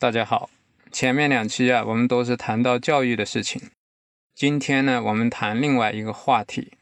[0.00, 0.48] 大家好，
[0.90, 3.60] 前面两期啊，我们都是谈到教育的事情。
[4.34, 6.72] 今天呢，我们谈另外一个话题，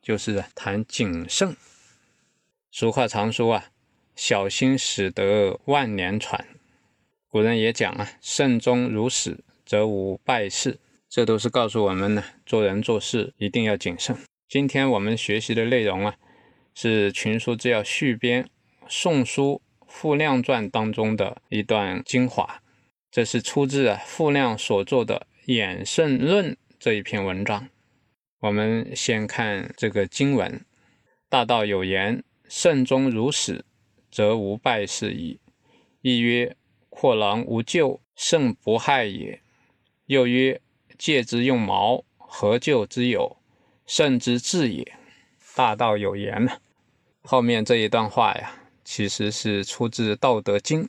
[0.00, 1.54] 就是谈谨慎。
[2.70, 3.66] 俗话常说啊
[4.16, 6.46] ，“小心驶得万年船”。
[7.28, 10.78] 古人也讲啊，“慎终如始，则无败事”。
[11.06, 14.16] 这都是告诉我们呢，做人做事一定要谨慎。
[14.48, 16.16] 今天我们学习的内容啊，
[16.74, 18.44] 是《群书治要续编》
[18.88, 19.56] 《宋书》。
[19.88, 22.62] 《傅亮传》当中的一段精华，
[23.10, 27.68] 这是出自傅亮所作的《衍圣论》这一篇文章。
[28.40, 30.64] 我们先看这个经文
[31.28, 33.64] ：“大道有言，慎终如始，
[34.10, 35.40] 则无败事矣。
[36.02, 36.54] 亦曰：
[36.88, 39.40] 阔狼无咎，圣不害也。
[40.06, 40.60] 又曰：
[40.96, 43.38] 戒之用矛，何咎之有？
[43.86, 44.92] 慎之至也。
[45.56, 46.52] 大道有言呢。
[47.22, 48.57] 后面这一段话呀。
[48.90, 50.82] 其实是出自《道德经》，《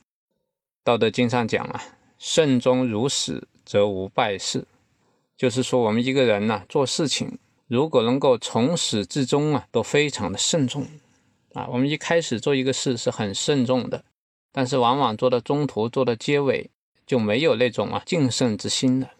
[0.82, 1.84] 道德经》上讲啊
[2.18, 4.64] ，“慎终如始，则无败事。”
[5.36, 10.86] 就是说，我们一个人呢，做事情如果能够从始至终啊，都非常的慎重
[11.52, 11.68] 啊。
[11.70, 14.02] 我们一开始做一个事是很慎重的，
[14.50, 16.70] 但是往往做到中途、做到结尾
[17.06, 19.10] 就没有那种啊敬慎之心了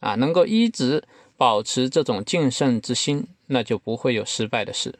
[0.00, 0.14] 啊。
[0.16, 1.02] 能够一直
[1.38, 4.98] 保持这种敬慎之心，那就不会有失败的事。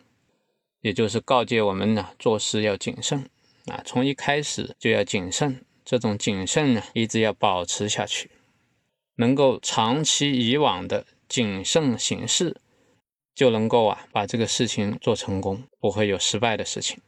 [0.80, 3.28] 也就是告诫我们呢，做事要谨慎
[3.66, 5.64] 啊，从一开始就要谨慎。
[5.84, 8.30] 这种谨慎呢，一直要保持下去，
[9.14, 12.56] 能够长期以往的谨慎行事，
[13.36, 16.98] 就能够啊把这个事情做成功，不会有失败的事情。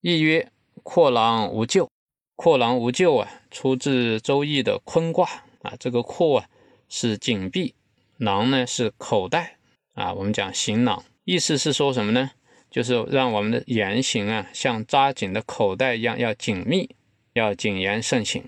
[0.00, 0.52] 亦曰：
[0.84, 1.90] 阔囊无咎。
[2.36, 5.28] 阔囊无咎啊，出自《周易》的坤卦
[5.62, 5.74] 啊。
[5.80, 6.48] 这个阔啊
[6.88, 7.74] 是紧闭，
[8.18, 9.58] 囊呢是口袋
[9.94, 10.12] 啊。
[10.12, 12.30] 我们讲行囊，意思是说什么呢？
[12.74, 16.90] 就是让我们的言行啊，像扎紧的口袋一样，要紧密，
[17.34, 18.42] 要谨言慎行。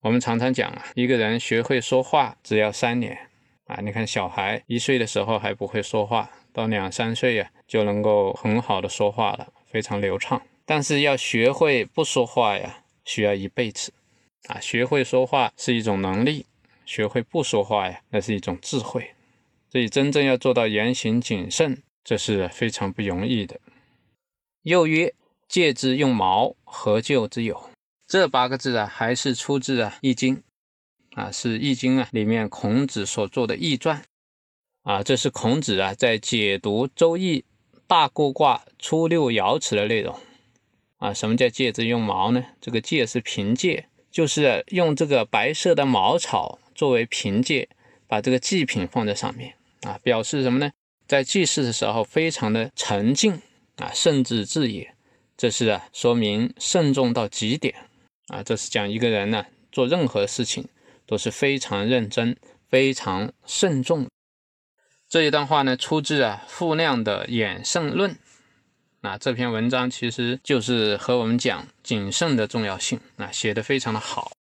[0.00, 3.16] 我们常常讲啊，一个人学会说话只要三年
[3.66, 3.78] 啊。
[3.80, 10.42] 你看小孩一岁的时候还不会说话，到两三岁呀就能够很好的说话了，非常流畅。
[10.66, 13.92] 但是要学会不说话呀，需要一辈子
[14.48, 14.58] 啊。
[14.58, 16.44] 学会说话是一种能力，
[16.84, 19.08] 学会不说话呀，那是一种智慧。
[19.70, 21.80] 所以真正要做到言行谨慎。
[22.08, 23.60] 这是非常不容易的。
[24.62, 25.12] 又曰
[25.46, 27.68] ：“戒之用矛，何咎之有？”
[28.08, 30.36] 这八个字啊，还是出自啊《易经》
[31.20, 34.02] 啊，是《易经》啊里面孔子所做的易传
[34.84, 35.02] 啊。
[35.02, 37.40] 这是孔子啊在解读《周易》
[37.86, 40.18] 大过卦初六爻辞的内容
[40.96, 41.12] 啊。
[41.12, 42.42] 什么叫戒之用矛呢？
[42.58, 47.68] 这个戒是凭借，就是用这个白色的茅草作为凭借，
[48.06, 50.72] 把这个祭品放在上面啊，表示什么呢？
[51.08, 53.40] 在祭祀的时候，非常的沉静
[53.76, 54.94] 啊，慎之至也。
[55.38, 57.74] 这是啊，说明慎重到极点
[58.26, 58.42] 啊。
[58.42, 60.68] 这是讲一个人呢，做任何事情
[61.06, 62.36] 都是非常认真、
[62.68, 64.06] 非常慎重。
[65.08, 68.10] 这一段话呢，出自啊傅亮的《衍圣论》。
[69.00, 74.32] 那这篇文章其实就是和我们讲谨慎的重要性啊，写的非常的好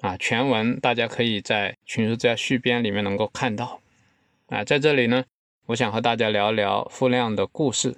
[0.00, 0.16] 啊。
[0.16, 3.82] 全文大家可以在《群书治要续编》里面能够看到
[4.46, 5.22] 啊，在这里呢。
[5.68, 7.94] 我想和大家聊聊傅亮的故事。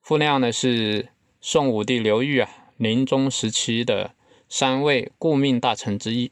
[0.00, 1.08] 傅亮呢是
[1.38, 4.12] 宋武帝刘裕啊临终时期的
[4.48, 6.30] 三位顾命大臣之一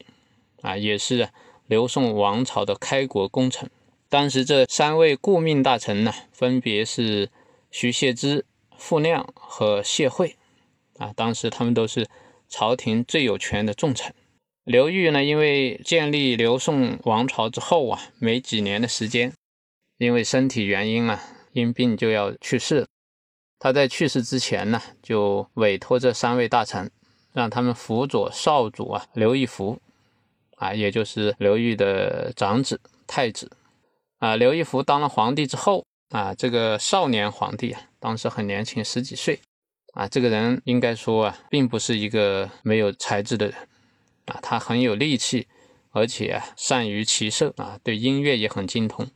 [0.63, 1.29] 啊，也是
[1.67, 3.69] 刘宋王朝的开国功臣。
[4.09, 7.29] 当时这三位顾命大臣呢，分别是
[7.69, 8.45] 徐谢之、
[8.75, 10.37] 傅亮和谢晦
[10.97, 11.13] 啊。
[11.15, 12.07] 当时他们都是
[12.49, 14.11] 朝廷最有权的重臣。
[14.63, 19.34] 刘裕呢，因为建立刘宋王朝之后啊，没几年的时间。
[19.97, 21.21] 因为身体原因啊，
[21.53, 22.85] 因病就要去世。
[23.57, 26.91] 他在去世之前呢，就委托这三位大臣，
[27.33, 29.79] 让他们辅佐少主啊刘义福
[30.57, 33.49] 啊，也就是刘裕的长子太子
[34.19, 34.35] 啊。
[34.35, 39.39] 刘义福当了皇帝之后啊，这个少年皇帝啊，当时很年轻，十几岁
[39.93, 40.07] 啊。
[40.07, 43.55] 这个人应该说啊，并不是一个没有才智的人
[44.25, 45.47] 啊，他很有力气，
[45.91, 49.07] 而且啊，善于骑射啊，对音乐也很精通。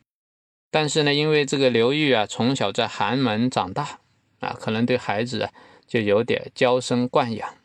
[0.72, 4.00] 但是呢，因为这个刘裕啊，从小在寒门长大
[4.40, 5.52] 啊，可能对孩子啊
[5.88, 7.56] 就有点娇生惯养。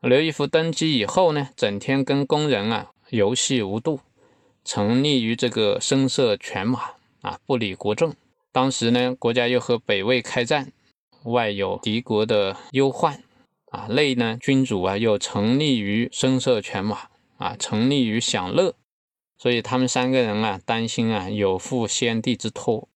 [0.00, 4.00] 刘义福登基以后呢，整天跟工人啊游戏无度，
[4.64, 8.14] 沉溺于这个声色犬马啊，不理国政。
[8.50, 10.72] 当时呢，国家又和北魏开战，
[11.24, 13.22] 外有敌国的忧患
[13.70, 18.74] 啊，内呢君主啊又沉溺于声色犬马啊，沉溺于享乐。
[19.38, 22.88] 所以他们三个人啊，担心啊有负先帝之托，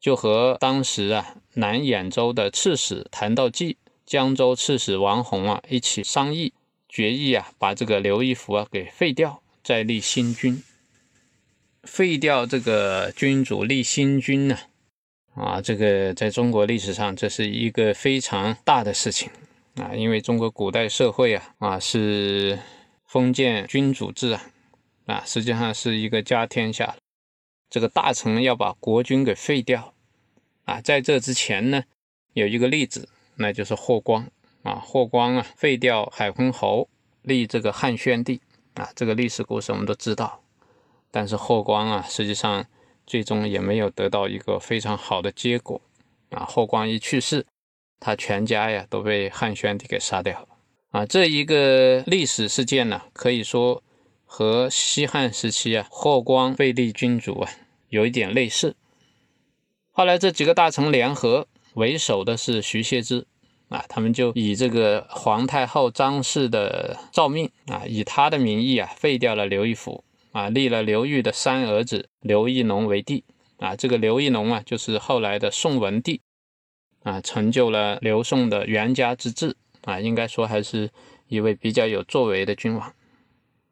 [0.00, 6.52] 就和当时啊南兖州的刺史谭道济、江州刺史王弘啊一起商议，
[6.88, 10.62] 决议啊把这个刘义符啊给废掉，再立新君。
[11.82, 14.56] 废掉这个君主，立新君呢？
[15.34, 19.28] 啊，这个在中国历史上这是一个非常大的事情
[19.74, 22.58] 啊，因为中国古代社会啊啊是
[23.04, 24.46] 封建君主制啊。
[25.08, 26.94] 啊，实际上是一个家天下，
[27.70, 29.94] 这个大臣要把国君给废掉。
[30.66, 31.82] 啊，在这之前呢，
[32.34, 34.28] 有一个例子，那就是霍光。
[34.64, 36.90] 啊，霍光啊，废掉海昏侯，
[37.22, 38.42] 立这个汉宣帝。
[38.74, 40.42] 啊，这个历史故事我们都知道。
[41.10, 42.66] 但是霍光啊，实际上
[43.06, 45.80] 最终也没有得到一个非常好的结果。
[46.32, 47.46] 啊，霍光一去世，
[47.98, 50.48] 他全家呀都被汉宣帝给杀掉了。
[50.90, 53.82] 啊，这一个历史事件呢，可以说。
[54.30, 57.50] 和西汉时期啊，霍光废立君主啊，
[57.88, 58.76] 有一点类似。
[59.90, 63.26] 后来这几个大臣联合，为首的是徐谢之
[63.68, 73.24] 啊，他们就以这个皇太后张氏的诏命啊，以他的名义啊，废掉了刘义府啊，立了刘裕的三儿子刘义农为帝
[73.56, 73.74] 啊。
[73.74, 76.20] 这个刘义农啊，就是后来的宋文帝
[77.02, 80.90] 啊，成就了刘宋的元家之治啊，应该说还是
[81.28, 82.92] 一位比较有作为的君王。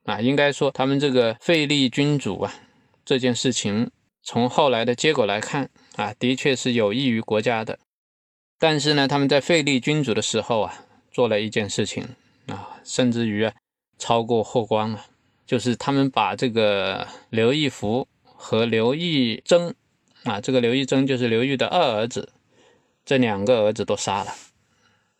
[0.06, 2.54] 啊，应该说他们这个废立君主啊，
[3.04, 3.90] 这件事情
[4.22, 7.78] 从后来的结果来看啊，的确是有益于国家的。
[8.58, 12.06] 但是呢，他们在废立君主的时候啊，做了一件事情
[12.46, 13.52] 啊，甚至于啊
[13.98, 15.04] 超过霍光了，
[15.44, 19.74] 就是他们把这个刘义福和刘义增
[20.22, 22.28] 啊，这个刘义增就是刘裕的二儿子，
[23.04, 24.32] 这两个儿子都杀了。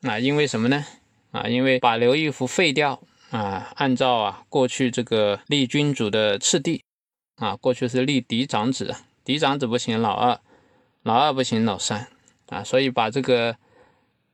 [0.02, 0.86] 啊，因为什么呢？
[1.32, 3.02] 啊，因为把刘义福废掉。
[3.30, 6.84] 啊，按照啊过去这个立君主的次第，
[7.34, 8.94] 啊过去是立嫡长子，
[9.24, 10.40] 嫡长子不行，老二，
[11.02, 12.06] 老二不行，老三，
[12.48, 13.56] 啊所以把这个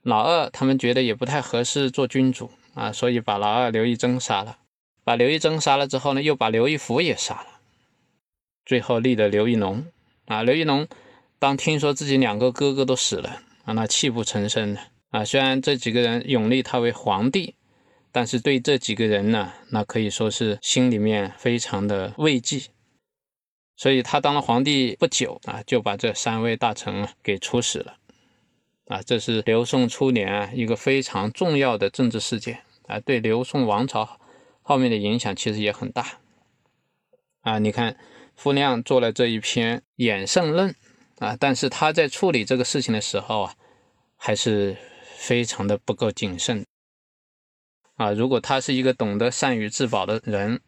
[0.03, 4.59] 老二他们觉得也不太合适做君主，啊所以把老二刘义增杀了，
[5.05, 7.61] 把刘义增杀了之后呢，又把刘义福也杀了，
[8.67, 9.87] 最后立了刘义农，
[10.27, 10.87] 啊刘义农
[11.39, 14.81] 当听说自己两个哥哥都死了，啊那泣不成声的，
[15.11, 17.55] 啊虽然这几个人永立他为皇帝。
[18.13, 22.69] 但是对这几个人呢，那可以说是心里面非常的慰藉，
[23.75, 27.97] 所以他当了皇帝不久啊，就把这三位大臣给处死了，
[28.89, 34.21] 啊，这是刘宋初年啊一个非常重要的政治事件啊，对刘宋王朝
[34.61, 36.21] 后面的影响其实也很大，
[37.41, 37.97] 啊，你看
[38.37, 40.71] 傅亮做了这一篇《衍圣论》
[41.25, 43.55] 啊，但是他在处理这个事情的时候啊，
[44.17, 44.77] 还是
[45.17, 46.67] 非常的不够谨慎。
[47.97, 50.61] 啊，如果他是一个懂得善于自保的人，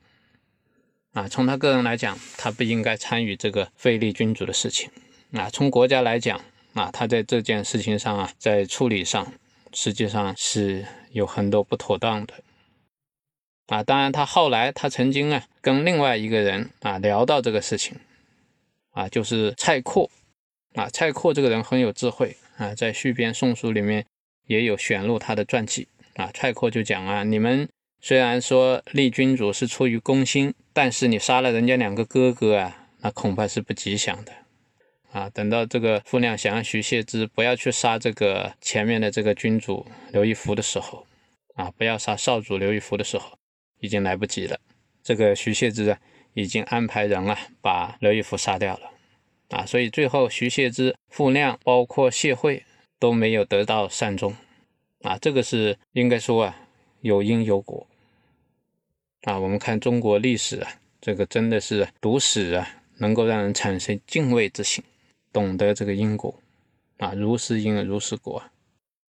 [1.12, 4.90] 啊，从他个人来讲，他不应该参与这个废立君主的事情。
[5.32, 6.40] 啊，从国家来讲，
[6.74, 9.32] 啊，他在这件事情上啊，在处理上
[9.72, 12.34] 实际上是有很多不妥当的。
[13.66, 17.98] 啊，当然，他后来他曾经啊，跟另外一个人啊聊到这个事情，
[18.90, 20.10] 啊，就是蔡括，
[20.74, 24.04] 啊，蔡括这个人很有智慧啊，在续编《宋书》里面
[24.46, 25.88] 也有选录他的传记。
[26.14, 27.68] 啊，蔡括就讲啊，你们
[28.00, 34.32] 虽然说立君主是出于公心，但是你杀了人家两个哥哥啊，那恐怕是不吉祥的。
[35.12, 41.06] 啊，等到这个傅亮想让徐谢之不要去杀这个前面的这个君主刘义福的时候，
[41.54, 43.38] 啊，不要杀少主刘义福的时候，
[43.80, 44.58] 已经来不及了。
[45.02, 45.98] 这个徐谢之啊，
[46.34, 48.90] 已经安排人啊，把刘义福杀掉了。
[49.50, 52.64] 啊，所以最后徐谢之、傅亮，包括谢惠
[52.98, 54.34] 都没有得到善终。
[55.04, 56.56] 啊，这个是应该说啊，
[57.02, 57.86] 有因有果。
[59.24, 60.68] 啊，我们看中国历史啊，
[61.00, 62.66] 这个真的是读史啊，
[62.98, 64.82] 能够让人产生敬畏之心，
[65.30, 66.34] 懂得这个因果。
[66.96, 68.42] 啊，如是因如是果。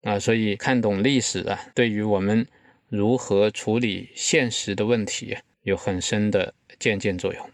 [0.02, 2.46] 啊，所以看懂历史啊，对于我们
[2.88, 7.50] 如何处理现实的问题有很深的借鉴作用。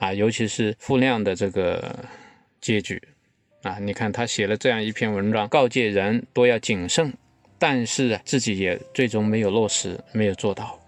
[0.00, 2.06] 啊，尤其是傅亮的这个
[2.62, 3.00] 结局。
[3.62, 7.12] 啊，你看他写了这样一篇文章，告诫人都要谨慎。
[7.68, 10.78] 但是啊，自己也最终没有落实，没有做到。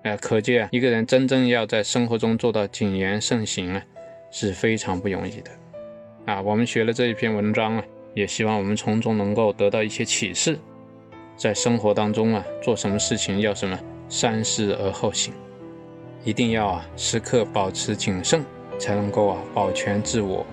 [0.00, 3.84] 哎，可见，一个人真正要在生活中做到谨言慎行啊，
[4.30, 5.50] 是非常不容易的。
[6.24, 7.84] 啊，我们学了这一篇文章啊，
[8.14, 10.58] 也希望我们从中能够得到一些启示，
[11.36, 15.34] 在生活当中啊，做什么事情要什么三思而后行，
[16.24, 18.42] 一定要啊时刻保持谨慎，
[18.78, 20.46] 才能够啊保全自我，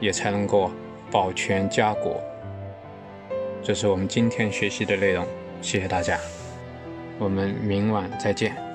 [0.00, 0.72] 也才能够
[1.08, 2.20] 保全家国。
[3.62, 5.26] 这是我们今天学习的内容，
[5.60, 6.18] 谢谢大家，
[7.18, 8.69] 我们明晚再见。